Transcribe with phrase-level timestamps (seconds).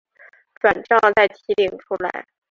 [0.55, 2.25] 转帐再提领出来